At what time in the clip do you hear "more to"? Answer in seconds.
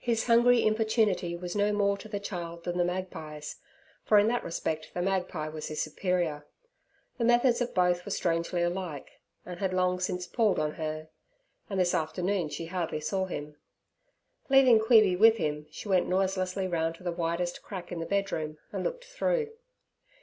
1.71-2.09